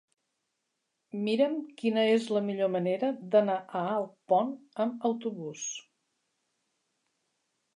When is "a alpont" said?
3.81-4.51